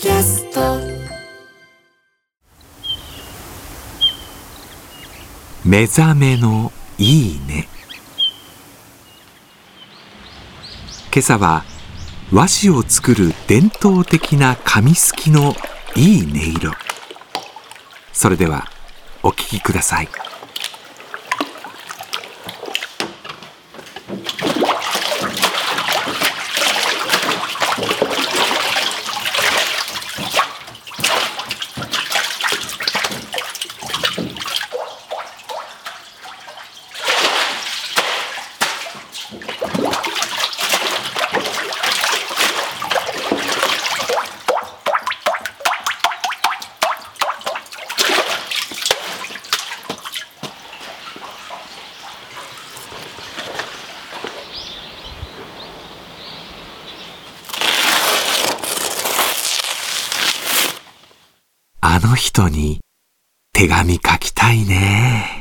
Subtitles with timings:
[0.00, 0.78] キャスト。
[5.62, 7.68] 目覚めのいいね。
[11.12, 11.64] 今朝は
[12.32, 15.54] 和紙を作る伝統的な紙すきの
[15.94, 16.72] いい音色。
[18.14, 18.70] それでは
[19.22, 20.08] お聴きください。
[61.82, 62.80] あの人に
[63.52, 65.39] 手紙書きたいね。